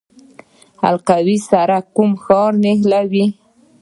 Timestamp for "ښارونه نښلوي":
2.23-3.25